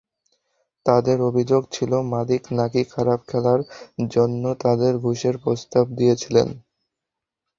তাঁদের 0.85 1.17
অভিযোগ 1.21 1.61
ছিল, 1.71 1.91
মালিক 2.13 2.43
নাকি 2.51 2.81
খারাপ 2.93 3.19
খেলার 3.27 3.61
জন্য 4.09 4.43
তাদের 4.63 4.93
ঘুষের 4.97 5.35
প্রস্তাব 5.37 5.85
দিয়েছিলেন। 5.97 6.47